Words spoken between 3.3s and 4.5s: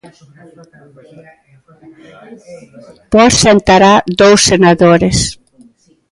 sentará dous